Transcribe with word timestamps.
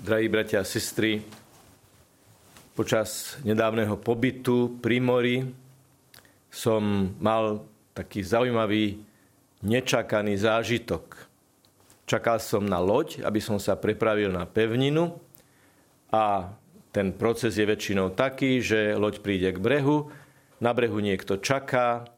drahí 0.00 0.32
bratia 0.32 0.64
a 0.64 0.64
sestry, 0.64 1.20
počas 2.72 3.36
nedávneho 3.44 4.00
pobytu 4.00 4.80
pri 4.80 4.96
mori 4.96 5.44
som 6.48 7.12
mal 7.20 7.68
taký 7.92 8.24
zaujímavý, 8.24 9.04
nečakaný 9.60 10.40
zážitok. 10.40 11.28
Čakal 12.08 12.40
som 12.40 12.64
na 12.64 12.80
loď, 12.80 13.20
aby 13.28 13.44
som 13.44 13.60
sa 13.60 13.76
prepravil 13.76 14.32
na 14.32 14.48
pevninu 14.48 15.20
a 16.08 16.48
ten 16.96 17.12
proces 17.12 17.60
je 17.60 17.68
väčšinou 17.68 18.16
taký, 18.16 18.64
že 18.64 18.96
loď 18.96 19.20
príde 19.20 19.52
k 19.52 19.60
brehu, 19.60 20.08
na 20.64 20.72
brehu 20.72 20.96
niekto 20.96 21.36
čaká, 21.36 22.08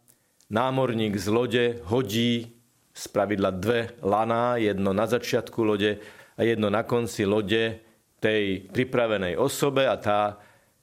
námorník 0.54 1.18
z 1.18 1.26
lode 1.28 1.64
hodí 1.90 2.54
z 2.94 3.04
pravidla 3.10 3.50
dve 3.50 3.90
laná, 4.06 4.54
jedno 4.62 4.94
na 4.94 5.10
začiatku 5.10 5.60
lode 5.66 5.98
a 6.36 6.40
jedno 6.42 6.72
na 6.72 6.82
konci 6.82 7.28
lode 7.28 7.82
tej 8.22 8.70
pripravenej 8.70 9.34
osobe 9.34 9.84
a 9.88 9.98
tá 9.98 10.38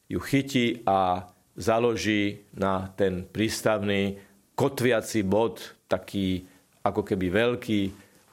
ju 0.09 0.20
chytí 0.20 0.84
a 0.84 1.30
založí 1.55 2.49
na 2.55 2.91
ten 2.95 3.23
prístavný 3.23 4.17
kotviaci 4.55 5.23
bod, 5.23 5.77
taký 5.88 6.43
ako 6.84 7.04
keby 7.04 7.27
veľký 7.31 7.81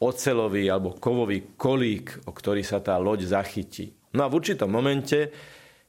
ocelový 0.03 0.69
alebo 0.69 0.99
kovový 0.99 1.55
kolík, 1.55 2.27
o 2.27 2.33
ktorý 2.33 2.63
sa 2.67 2.83
tá 2.83 2.99
loď 2.99 3.31
zachytí. 3.31 3.95
No 4.17 4.25
a 4.25 4.31
v 4.31 4.41
určitom 4.41 4.69
momente, 4.69 5.31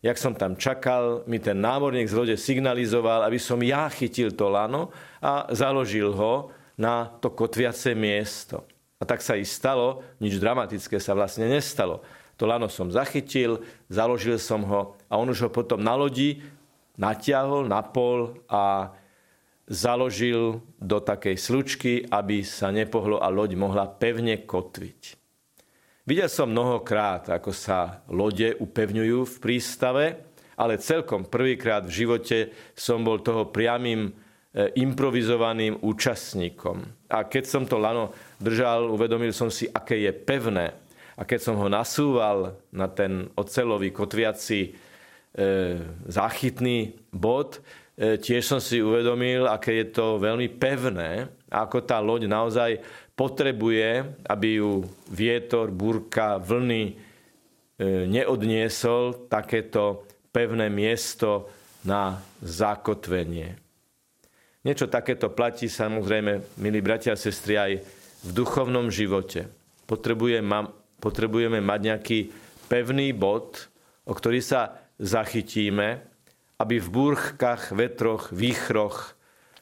jak 0.03 0.17
som 0.19 0.35
tam 0.35 0.59
čakal, 0.59 1.25
mi 1.25 1.39
ten 1.39 1.57
námorník 1.57 2.07
z 2.07 2.17
lode 2.17 2.35
signalizoval, 2.37 3.25
aby 3.25 3.39
som 3.39 3.59
ja 3.63 3.87
chytil 3.89 4.35
to 4.35 4.51
lano 4.51 4.93
a 5.23 5.49
založil 5.51 6.13
ho 6.13 6.51
na 6.77 7.09
to 7.17 7.33
kotviace 7.33 7.97
miesto. 7.97 8.76
A 8.97 9.03
tak 9.05 9.21
sa 9.21 9.37
i 9.37 9.45
stalo, 9.45 10.01
nič 10.17 10.41
dramatické 10.41 10.97
sa 10.97 11.13
vlastne 11.13 11.45
nestalo. 11.45 12.01
To 12.37 12.45
lano 12.45 12.69
som 12.69 12.93
zachytil, 12.93 13.61
založil 13.89 14.37
som 14.37 14.61
ho 14.65 14.97
a 15.09 15.13
on 15.17 15.29
už 15.29 15.47
ho 15.47 15.49
potom 15.49 15.81
na 15.81 15.97
lodi 15.97 16.41
natiahol 16.97 17.69
na 17.69 17.85
pol 17.85 18.41
a 18.49 18.93
založil 19.69 20.63
do 20.81 20.97
takej 20.97 21.37
slučky, 21.37 21.91
aby 22.09 22.41
sa 22.41 22.73
nepohlo 22.73 23.21
a 23.21 23.29
loď 23.29 23.53
mohla 23.53 23.85
pevne 23.85 24.41
kotviť. 24.41 25.01
Videl 26.07 26.31
som 26.31 26.47
mnohokrát, 26.49 27.27
ako 27.27 27.51
sa 27.51 28.01
lode 28.07 28.55
upevňujú 28.57 29.27
v 29.27 29.35
prístave, 29.43 30.05
ale 30.57 30.81
celkom 30.81 31.27
prvýkrát 31.27 31.83
v 31.85 31.93
živote 31.93 32.37
som 32.73 33.03
bol 33.03 33.19
toho 33.21 33.51
priamým 33.51 34.15
improvizovaným 34.57 35.77
účastníkom. 35.85 36.81
A 37.13 37.29
keď 37.29 37.43
som 37.45 37.63
to 37.69 37.77
lano 37.77 38.09
držal, 38.41 38.89
uvedomil 38.89 39.29
som 39.29 39.53
si, 39.53 39.69
aké 39.69 40.01
je 40.01 40.09
pevné. 40.09 40.73
A 41.17 41.25
keď 41.25 41.39
som 41.45 41.55
ho 41.61 41.69
nasúval 41.69 42.57
na 42.73 42.89
ten 42.89 43.29
ocelový 43.37 43.93
kotviaci 43.93 44.61
e, 44.65 44.69
záchytný 46.09 46.93
bod, 47.13 47.61
e, 47.97 48.17
tiež 48.17 48.45
som 48.45 48.57
si 48.61 48.81
uvedomil, 48.81 49.45
aké 49.45 49.81
je 49.81 49.87
to 49.93 50.17
veľmi 50.17 50.49
pevné, 50.57 51.29
ako 51.49 51.77
tá 51.85 52.01
loď 52.01 52.25
naozaj 52.29 52.81
potrebuje, 53.17 54.05
aby 54.29 54.61
ju 54.61 54.85
vietor, 55.09 55.73
búrka, 55.73 56.37
vlny 56.37 56.83
e, 56.85 56.93
neodniesol 58.09 59.29
takéto 59.29 60.05
pevné 60.29 60.69
miesto 60.69 61.49
na 61.81 62.21
zakotvenie. 62.45 63.66
Niečo 64.67 64.91
takéto 64.91 65.31
platí 65.31 65.71
samozrejme, 65.71 66.59
milí 66.59 66.83
bratia 66.83 67.15
a 67.15 67.19
sestry, 67.19 67.55
aj 67.55 67.71
v 68.27 68.29
duchovnom 68.35 68.91
živote. 68.91 69.47
Potrebujeme, 69.87 70.67
potrebujeme 70.99 71.63
mať 71.63 71.79
nejaký 71.87 72.19
pevný 72.67 73.15
bod, 73.15 73.71
o 74.03 74.11
ktorý 74.11 74.43
sa 74.43 74.83
zachytíme, 74.99 76.03
aby 76.59 76.83
v 76.83 76.87
búrkach, 76.91 77.71
vetroch, 77.71 78.27
výchroch, 78.35 79.15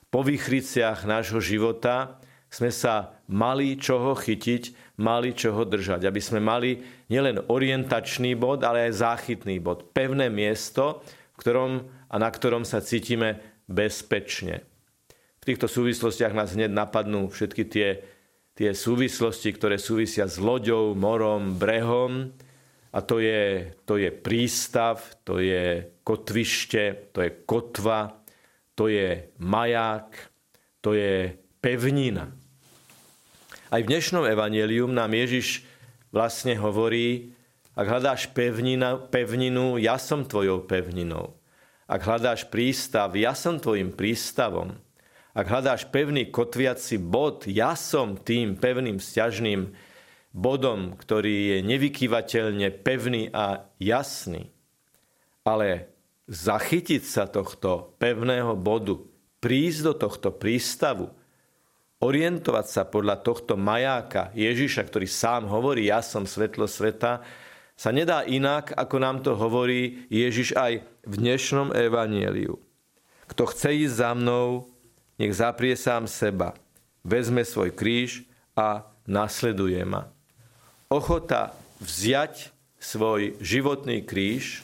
po 0.09 0.25
výchriciach 0.25 1.05
nášho 1.05 1.37
života 1.37 2.17
sme 2.49 2.73
sa 2.73 3.13
mali 3.29 3.77
čoho 3.77 4.17
chytiť, 4.17 4.95
mali 4.97 5.37
čoho 5.37 5.69
držať. 5.69 6.09
Aby 6.09 6.21
sme 6.23 6.41
mali 6.41 6.81
nielen 7.13 7.45
orientačný 7.45 8.33
bod, 8.33 8.65
ale 8.65 8.89
aj 8.89 9.05
záchytný 9.05 9.61
bod. 9.61 9.85
Pevné 9.93 10.33
miesto, 10.33 11.05
v 11.35 11.45
ktorom 11.45 11.71
a 12.09 12.15
na 12.17 12.29
ktorom 12.33 12.65
sa 12.65 12.81
cítime 12.81 13.37
bezpečne. 13.69 14.65
V 15.45 15.53
týchto 15.53 15.69
súvislostiach 15.69 16.33
nás 16.33 16.57
hneď 16.57 16.73
napadnú 16.73 17.29
všetky 17.29 17.69
tie, 17.69 18.01
tie 18.57 18.73
súvislosti, 18.73 19.53
ktoré 19.53 19.77
súvisia 19.77 20.25
s 20.25 20.41
loďou, 20.41 20.97
morom, 20.97 21.61
brehom. 21.61 22.33
A 22.89 23.05
to 23.05 23.21
je, 23.21 23.69
to 23.85 24.01
je 24.01 24.09
prístav, 24.09 25.05
to 25.21 25.37
je 25.37 25.85
kotvište, 26.01 27.13
to 27.13 27.21
je 27.21 27.45
kotva, 27.45 28.25
to 28.73 28.89
je 28.89 29.29
maják, 29.37 30.17
to 30.81 30.97
je 30.97 31.37
pevnina. 31.61 32.33
Aj 33.69 33.85
v 33.85 33.89
dnešnom 33.93 34.25
evanelium 34.25 34.97
nám 34.97 35.13
Ježiš 35.13 35.61
vlastne 36.09 36.57
hovorí, 36.57 37.37
ak 37.77 37.85
hľadáš 37.85 38.33
pevnina, 38.33 38.97
pevninu, 38.97 39.77
ja 39.77 40.01
som 40.01 40.25
tvojou 40.25 40.65
pevninou. 40.65 41.37
Ak 41.85 42.01
hľadáš 42.01 42.49
prístav, 42.49 43.13
ja 43.13 43.37
som 43.37 43.61
tvojim 43.61 43.93
prístavom. 43.93 44.84
Ak 45.35 45.51
hľadáš 45.51 45.91
pevný 45.91 46.31
kotviaci 46.31 46.95
bod, 46.95 47.43
ja 47.43 47.75
som 47.75 48.15
tým 48.15 48.55
pevným 48.55 49.03
vzťažným 49.03 49.67
bodom, 50.31 50.95
ktorý 50.95 51.35
je 51.51 51.57
nevykývateľne 51.67 52.71
pevný 52.79 53.35
a 53.35 53.67
jasný. 53.75 54.47
Ale 55.43 55.91
zachytiť 56.31 57.03
sa 57.03 57.27
tohto 57.27 57.99
pevného 57.99 58.55
bodu, 58.55 58.95
prísť 59.43 59.79
do 59.91 59.93
tohto 60.07 60.31
prístavu, 60.31 61.11
orientovať 61.99 62.65
sa 62.71 62.87
podľa 62.87 63.19
tohto 63.19 63.59
majáka 63.59 64.31
Ježiša, 64.39 64.87
ktorý 64.87 65.07
sám 65.07 65.51
hovorí, 65.51 65.91
ja 65.91 65.99
som 65.99 66.23
svetlo 66.23 66.63
sveta, 66.63 67.27
sa 67.75 67.91
nedá 67.91 68.23
inak, 68.23 68.71
ako 68.71 68.95
nám 69.03 69.19
to 69.19 69.35
hovorí 69.35 70.07
Ježiš 70.07 70.55
aj 70.55 70.79
v 71.03 71.13
dnešnom 71.19 71.75
evanieliu. 71.75 72.55
Kto 73.27 73.51
chce 73.51 73.83
ísť 73.83 73.95
za 73.99 74.11
mnou, 74.15 74.74
nech 75.15 75.33
zaprie 75.35 75.75
sám 75.75 76.07
seba, 76.09 76.55
vezme 77.03 77.45
svoj 77.45 77.71
kríž 77.71 78.25
a 78.55 78.87
nasleduje 79.07 79.81
ma. 79.85 80.09
Ochota 80.91 81.55
vziať 81.81 82.51
svoj 82.79 83.35
životný 83.41 84.05
kríž, 84.05 84.61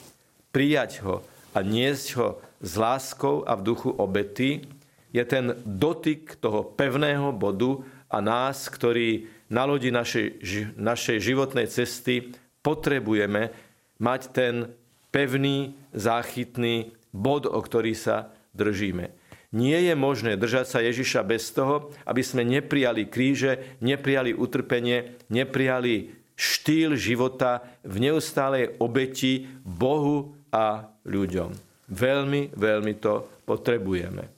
prijať 0.52 1.02
ho 1.02 1.24
a 1.56 1.60
niesť 1.64 2.08
ho 2.20 2.30
s 2.62 2.72
láskou 2.78 3.44
a 3.48 3.58
v 3.58 3.66
duchu 3.66 3.90
obety, 3.90 4.64
je 5.12 5.24
ten 5.28 5.60
dotyk 5.68 6.40
toho 6.40 6.64
pevného 6.64 7.36
bodu 7.36 7.84
a 8.08 8.24
nás, 8.24 8.72
ktorí 8.72 9.28
na 9.52 9.68
lodi 9.68 9.92
našej, 9.92 10.40
našej 10.80 11.18
životnej 11.20 11.68
cesty 11.68 12.32
potrebujeme 12.64 13.52
mať 14.00 14.22
ten 14.32 14.72
pevný, 15.12 15.76
záchytný 15.92 16.96
bod, 17.12 17.44
o 17.44 17.60
ktorý 17.60 17.92
sa 17.92 18.32
držíme. 18.56 19.21
Nie 19.52 19.84
je 19.84 19.96
možné 20.00 20.40
držať 20.40 20.66
sa 20.68 20.80
Ježiša 20.80 21.28
bez 21.28 21.52
toho, 21.52 21.92
aby 22.08 22.24
sme 22.24 22.48
neprijali 22.48 23.12
kríže, 23.12 23.80
neprijali 23.84 24.32
utrpenie, 24.32 25.20
neprijali 25.28 26.16
štýl 26.40 26.96
života 26.96 27.60
v 27.84 28.10
neustálej 28.10 28.80
obeti 28.80 29.46
Bohu 29.62 30.32
a 30.56 30.88
ľuďom. 31.04 31.52
Veľmi, 31.92 32.56
veľmi 32.56 32.94
to 33.04 33.44
potrebujeme. 33.44 34.32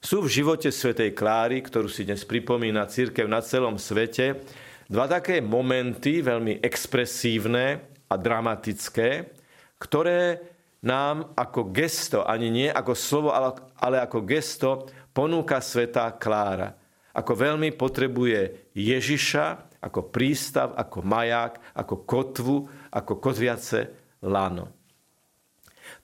Sú 0.00 0.24
v 0.24 0.32
živote 0.32 0.72
svätej 0.72 1.12
Kláry, 1.12 1.60
ktorú 1.60 1.90
si 1.90 2.06
dnes 2.08 2.24
pripomína 2.24 2.88
církev 2.88 3.28
na 3.28 3.44
celom 3.44 3.76
svete, 3.76 4.40
dva 4.88 5.04
také 5.10 5.44
momenty, 5.44 6.24
veľmi 6.24 6.62
expresívne 6.64 7.84
a 8.08 8.14
dramatické, 8.16 9.28
ktoré 9.76 10.49
nám 10.80 11.36
ako 11.36 11.68
gesto, 11.72 12.24
ani 12.24 12.48
nie 12.48 12.68
ako 12.72 12.92
slovo, 12.96 13.30
ale 13.32 13.96
ako 14.00 14.24
gesto 14.24 14.88
ponúka 15.12 15.60
sveta 15.60 16.16
Klára. 16.16 16.72
Ako 17.10 17.34
veľmi 17.34 17.74
potrebuje 17.74 18.72
Ježiša 18.72 19.70
ako 19.80 20.12
prístav, 20.12 20.76
ako 20.76 21.00
maják, 21.00 21.56
ako 21.72 22.04
kotvu, 22.04 22.56
ako 22.92 23.12
kotviace 23.16 23.88
lano. 24.24 24.76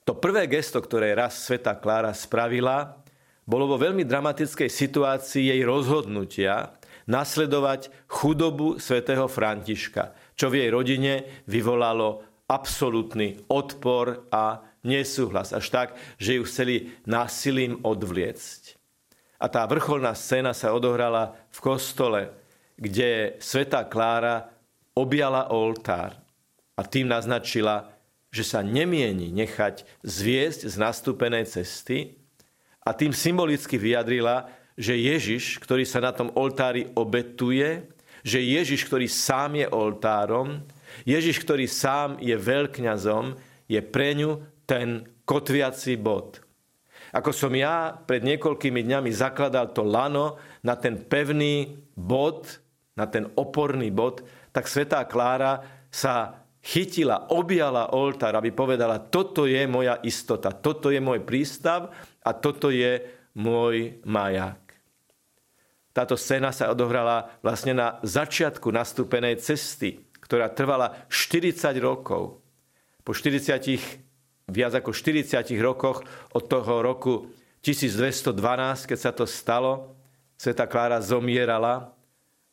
To 0.03 0.17
prvé 0.17 0.49
gesto, 0.49 0.81
ktoré 0.81 1.13
raz 1.13 1.45
sveta 1.45 1.77
Klára 1.77 2.11
spravila, 2.11 2.97
bolo 3.47 3.69
vo 3.69 3.77
veľmi 3.79 4.03
dramatickej 4.03 4.67
situácii 4.67 5.53
jej 5.53 5.61
rozhodnutia 5.63 6.75
nasledovať 7.07 7.87
chudobu 8.11 8.75
svätého 8.83 9.31
Františka, 9.31 10.11
čo 10.35 10.51
v 10.51 10.67
jej 10.67 10.69
rodine 10.73 11.13
vyvolalo 11.47 12.26
absolútny 12.47 13.43
odpor 13.51 14.23
a 14.31 14.63
nesúhlas. 14.83 15.51
Až 15.51 15.67
tak, 15.67 15.87
že 16.15 16.39
ju 16.39 16.43
chceli 16.47 16.95
násilím 17.03 17.83
odvliecť. 17.83 18.79
A 19.37 19.45
tá 19.51 19.67
vrcholná 19.69 20.15
scéna 20.17 20.55
sa 20.55 20.73
odohrala 20.73 21.37
v 21.53 21.59
kostole, 21.61 22.21
kde 22.79 23.37
sveta 23.37 23.85
Klára 23.85 24.49
objala 24.97 25.53
oltár. 25.53 26.17
a 26.77 26.85
tým 26.85 27.09
naznačila, 27.09 27.89
že 28.29 28.45
sa 28.45 28.61
nemieni 28.61 29.33
nechať 29.33 29.81
zviesť 30.05 30.69
z 30.69 30.75
nastúpenej 30.77 31.49
cesty 31.49 32.13
a 32.85 32.93
tým 32.93 33.09
symbolicky 33.09 33.81
vyjadrila, 33.81 34.45
že 34.77 34.93
Ježiš, 34.93 35.57
ktorý 35.57 35.89
sa 35.89 36.05
na 36.05 36.13
tom 36.13 36.29
oltári 36.37 36.85
obetuje, 36.93 37.89
že 38.21 38.37
Ježiš, 38.37 38.85
ktorý 38.85 39.09
sám 39.09 39.57
je 39.57 39.65
oltárom, 39.73 40.61
Ježiš, 41.03 41.43
ktorý 41.43 41.69
sám 41.69 42.17
je 42.23 42.33
veľkňazom, 42.33 43.37
je 43.67 43.81
pre 43.83 44.15
ňu 44.15 44.41
ten 44.63 45.05
kotviaci 45.27 45.99
bod. 45.99 46.39
Ako 47.11 47.31
som 47.31 47.51
ja 47.55 47.95
pred 47.95 48.23
niekoľkými 48.23 48.83
dňami 48.83 49.11
zakladal 49.11 49.71
to 49.71 49.83
lano 49.83 50.39
na 50.63 50.75
ten 50.75 50.99
pevný 50.99 51.77
bod, 51.95 52.59
na 52.99 53.07
ten 53.07 53.29
oporný 53.35 53.93
bod, 53.93 54.23
tak 54.51 54.67
svetá 54.67 55.05
Klára 55.07 55.63
sa 55.87 56.43
chytila, 56.59 57.31
objala 57.31 57.95
oltár, 57.95 58.35
aby 58.35 58.51
povedala, 58.51 58.99
toto 58.99 59.47
je 59.47 59.63
moja 59.69 60.03
istota, 60.03 60.51
toto 60.51 60.91
je 60.91 60.99
môj 60.99 61.23
prístav 61.23 61.95
a 62.19 62.35
toto 62.35 62.67
je 62.67 62.99
môj 63.39 64.03
maják. 64.03 64.59
Táto 65.95 66.13
scéna 66.13 66.53
sa 66.53 66.69
odohrala 66.69 67.39
vlastne 67.41 67.73
na 67.73 67.97
začiatku 68.05 68.69
nastúpenej 68.69 69.41
cesty, 69.41 70.05
ktorá 70.27 70.51
trvala 70.51 71.07
40 71.07 71.55
rokov. 71.79 72.43
Po 73.07 73.11
40, 73.15 74.51
viac 74.51 74.73
ako 74.75 74.91
40 74.91 75.47
rokoch 75.63 76.03
od 76.35 76.43
toho 76.51 76.83
roku 76.83 77.31
1212, 77.63 78.35
keď 78.91 78.99
sa 78.99 79.11
to 79.15 79.23
stalo, 79.23 79.95
Sveta 80.37 80.67
Klára 80.69 81.01
zomierala 81.01 81.95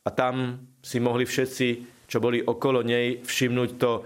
a 0.01 0.09
tam 0.09 0.65
si 0.79 0.97
mohli 1.03 1.27
všetci, 1.27 1.67
čo 2.07 2.17
boli 2.23 2.41
okolo 2.41 2.81
nej, 2.81 3.21
všimnúť 3.21 3.69
to 3.77 3.91
e, 3.93 4.01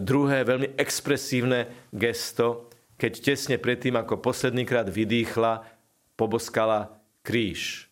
druhé 0.00 0.46
veľmi 0.46 0.78
expresívne 0.78 1.90
gesto, 1.92 2.70
keď 2.96 3.12
tesne 3.20 3.56
predtým, 3.58 3.98
ako 3.98 4.22
poslednýkrát 4.22 4.88
vydýchla, 4.88 5.66
poboskala 6.16 7.00
kríž 7.24 7.90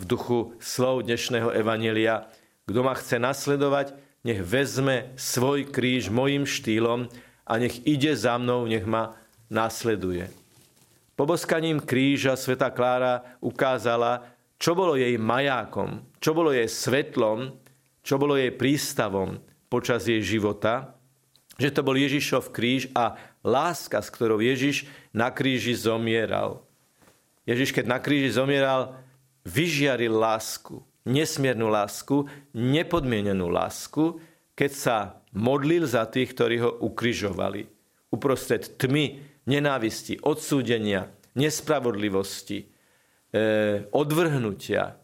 v 0.00 0.02
duchu 0.08 0.56
slov 0.60 1.04
dnešného 1.04 1.52
evanelia. 1.52 2.32
Kto 2.64 2.80
ma 2.80 2.96
chce 2.96 3.20
nasledovať, 3.20 3.92
nech 4.24 4.40
vezme 4.44 5.12
svoj 5.16 5.68
kríž 5.72 6.12
mojim 6.12 6.44
štýlom 6.44 7.08
a 7.48 7.52
nech 7.56 7.82
ide 7.88 8.12
za 8.12 8.36
mnou, 8.36 8.68
nech 8.68 8.84
ma 8.84 9.16
nasleduje. 9.48 10.28
Poboskaním 11.16 11.84
kríža 11.84 12.32
sveta 12.36 12.72
Klára 12.72 13.36
ukázala, 13.44 14.24
čo 14.56 14.72
bolo 14.72 14.96
jej 14.96 15.16
majákom, 15.20 16.04
čo 16.20 16.32
bolo 16.32 16.52
jej 16.52 16.68
svetlom, 16.68 17.52
čo 18.00 18.16
bolo 18.16 18.36
jej 18.36 18.52
prístavom 18.52 19.40
počas 19.68 20.08
jej 20.08 20.20
života, 20.24 20.96
že 21.60 21.68
to 21.68 21.84
bol 21.84 21.92
Ježišov 21.92 22.52
kríž 22.56 22.88
a 22.96 23.20
láska, 23.44 24.00
s 24.00 24.08
ktorou 24.08 24.40
Ježiš 24.40 24.88
na 25.12 25.28
kríži 25.28 25.76
zomieral. 25.76 26.64
Ježiš, 27.44 27.76
keď 27.76 27.84
na 27.88 27.98
kríži 28.00 28.32
zomieral, 28.32 28.96
vyžiaril 29.44 30.12
lásku, 30.12 30.80
nesmiernu 31.04 31.68
lásku, 31.68 32.28
nepodmienenú 32.52 33.48
lásku, 33.48 34.20
keď 34.56 34.70
sa 34.72 34.96
modlil 35.32 35.86
za 35.86 36.04
tých, 36.10 36.34
ktorí 36.36 36.60
ho 36.60 36.70
ukrižovali. 36.84 37.64
Uprostred 38.10 38.76
tmy, 38.76 39.22
nenávisti, 39.46 40.18
odsúdenia, 40.20 41.08
nespravodlivosti, 41.38 42.58
e, 42.64 42.66
odvrhnutia. 43.94 44.98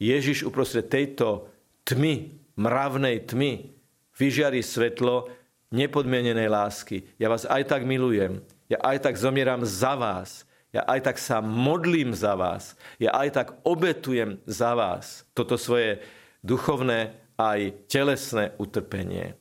Ježiš 0.00 0.48
uprostred 0.48 0.88
tejto 0.88 1.48
tmy, 1.84 2.32
mravnej 2.56 3.28
tmy, 3.28 3.76
vyžiari 4.16 4.64
svetlo 4.64 5.28
nepodmienenej 5.70 6.48
lásky. 6.48 7.04
Ja 7.20 7.28
vás 7.28 7.44
aj 7.44 7.68
tak 7.68 7.84
milujem. 7.84 8.40
Ja 8.66 8.80
aj 8.82 9.04
tak 9.06 9.14
zomieram 9.20 9.62
za 9.62 9.94
vás. 9.94 10.45
Ja 10.76 10.84
aj 10.84 11.08
tak 11.08 11.16
sa 11.16 11.40
modlím 11.40 12.12
za 12.12 12.36
vás. 12.36 12.76
Ja 13.00 13.16
aj 13.16 13.28
tak 13.32 13.48
obetujem 13.64 14.44
za 14.44 14.76
vás 14.76 15.24
toto 15.32 15.56
svoje 15.56 16.04
duchovné 16.44 17.16
aj 17.40 17.88
telesné 17.88 18.52
utrpenie. 18.60 19.40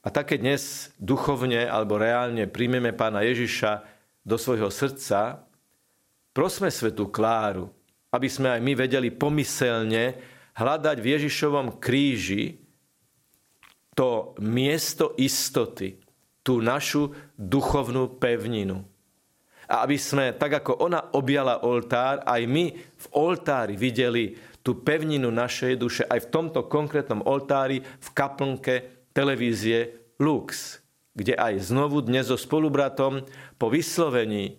A 0.00 0.08
také 0.08 0.40
dnes 0.40 0.88
duchovne 0.96 1.68
alebo 1.68 2.00
reálne 2.00 2.48
príjmeme 2.48 2.96
pána 2.96 3.20
Ježiša 3.28 3.84
do 4.24 4.40
svojho 4.40 4.72
srdca, 4.72 5.44
prosme 6.32 6.72
svetu 6.72 7.12
Kláru, 7.12 7.68
aby 8.08 8.24
sme 8.24 8.56
aj 8.56 8.60
my 8.64 8.72
vedeli 8.72 9.12
pomyselne 9.12 10.16
hľadať 10.56 10.96
v 10.96 11.10
Ježišovom 11.12 11.76
kríži 11.76 12.56
to 13.92 14.32
miesto 14.40 15.12
istoty, 15.20 16.00
tú 16.40 16.64
našu 16.64 17.12
duchovnú 17.36 18.16
pevninu 18.16 18.88
a 19.70 19.86
aby 19.86 19.94
sme, 19.94 20.34
tak 20.34 20.58
ako 20.60 20.82
ona 20.82 21.14
objala 21.14 21.62
oltár, 21.62 22.26
aj 22.26 22.42
my 22.50 22.74
v 22.74 23.06
oltári 23.14 23.78
videli 23.78 24.34
tú 24.66 24.82
pevninu 24.82 25.30
našej 25.30 25.78
duše, 25.78 26.02
aj 26.10 26.26
v 26.26 26.30
tomto 26.34 26.66
konkrétnom 26.66 27.22
oltári 27.22 27.78
v 27.80 28.08
kaplnke 28.10 29.06
televízie 29.14 30.10
Lux, 30.18 30.82
kde 31.14 31.38
aj 31.38 31.70
znovu 31.70 32.02
dnes 32.02 32.28
so 32.28 32.36
spolubratom 32.36 33.24
po 33.56 33.66
vyslovení 33.70 34.58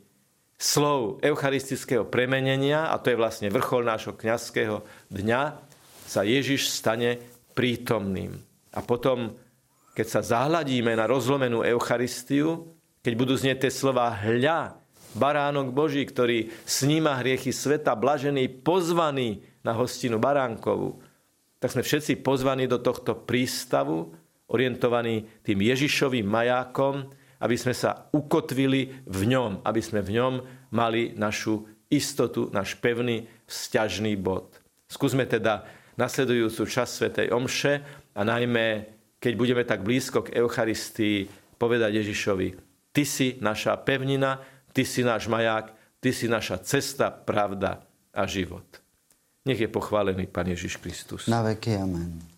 slov 0.58 1.22
eucharistického 1.22 2.08
premenenia, 2.08 2.90
a 2.90 2.98
to 2.98 3.14
je 3.14 3.20
vlastne 3.20 3.52
vrchol 3.52 3.86
nášho 3.86 4.16
kňazského 4.16 4.82
dňa, 5.12 5.42
sa 6.08 6.22
Ježiš 6.24 6.72
stane 6.72 7.20
prítomným. 7.54 8.36
A 8.72 8.80
potom, 8.82 9.36
keď 9.94 10.08
sa 10.08 10.22
zahľadíme 10.24 10.96
na 10.96 11.06
rozlomenú 11.06 11.62
Eucharistiu, 11.62 12.74
keď 13.02 13.14
budú 13.18 13.34
znieť 13.38 13.68
tie 13.68 13.72
slova 13.74 14.14
hľa, 14.14 14.81
baránok 15.16 15.72
Boží, 15.76 16.04
ktorý 16.04 16.52
sníma 16.64 17.20
hriechy 17.20 17.52
sveta, 17.52 17.96
blažený, 17.98 18.64
pozvaný 18.64 19.44
na 19.62 19.76
hostinu 19.76 20.18
baránkovú, 20.18 21.00
tak 21.62 21.70
sme 21.70 21.86
všetci 21.86 22.26
pozvaní 22.26 22.66
do 22.66 22.82
tohto 22.82 23.14
prístavu, 23.14 24.10
orientovaní 24.50 25.30
tým 25.46 25.62
Ježišovým 25.62 26.26
majákom, 26.26 27.08
aby 27.42 27.56
sme 27.58 27.74
sa 27.74 28.10
ukotvili 28.12 29.06
v 29.08 29.22
ňom, 29.32 29.66
aby 29.66 29.82
sme 29.82 30.02
v 30.04 30.18
ňom 30.18 30.34
mali 30.74 31.14
našu 31.16 31.66
istotu, 31.88 32.50
náš 32.52 32.78
pevný 32.78 33.28
vzťažný 33.48 34.18
bod. 34.18 34.60
Skúsme 34.88 35.24
teda 35.28 35.66
nasledujúcu 35.96 36.68
časť 36.68 36.92
Svetej 36.92 37.28
Omše 37.32 37.74
a 38.16 38.22
najmä, 38.26 38.68
keď 39.22 39.34
budeme 39.38 39.64
tak 39.64 39.86
blízko 39.86 40.26
k 40.28 40.40
Eucharistii, 40.40 41.30
povedať 41.62 42.02
Ježišovi, 42.02 42.72
Ty 42.92 43.04
si 43.08 43.40
naša 43.40 43.80
pevnina, 43.80 44.36
Ty 44.74 44.84
si 44.86 45.04
náš 45.04 45.28
maják, 45.28 45.76
Ty 46.02 46.10
si 46.14 46.26
naša 46.26 46.58
cesta, 46.58 47.12
pravda 47.12 47.84
a 48.14 48.26
život. 48.26 48.66
Nech 49.46 49.60
je 49.60 49.70
pochválený 49.70 50.28
Pán 50.28 50.50
Ježiš 50.50 50.78
Kristus. 50.78 51.28
Na 51.28 51.42
veky 51.42 51.78
amen. 51.78 52.31